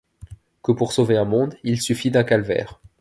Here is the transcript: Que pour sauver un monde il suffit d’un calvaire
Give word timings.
Que 0.63 0.71
pour 0.71 0.93
sauver 0.93 1.15
un 1.15 1.25
monde 1.25 1.53
il 1.63 1.79
suffit 1.79 2.09
d’un 2.09 2.23
calvaire 2.23 2.81